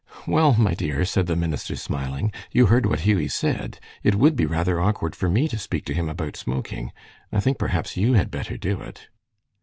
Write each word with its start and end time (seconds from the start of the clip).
"Well, 0.25 0.53
my 0.55 0.73
dear," 0.73 1.05
said 1.05 1.27
the 1.27 1.35
minister, 1.35 1.75
smiling, 1.75 2.31
"you 2.51 2.65
heard 2.65 2.87
what 2.87 3.01
Hughie 3.01 3.27
said. 3.27 3.79
It 4.01 4.15
would 4.15 4.35
be 4.35 4.47
rather 4.47 4.81
awkward 4.81 5.15
for 5.15 5.29
me 5.29 5.47
to 5.49 5.59
speak 5.59 5.85
to 5.85 5.93
him 5.93 6.09
about 6.09 6.35
smoking. 6.35 6.91
I 7.31 7.39
think, 7.39 7.59
perhaps, 7.59 7.97
you 7.97 8.13
had 8.13 8.31
better 8.31 8.57
do 8.57 8.81
it." 8.81 9.09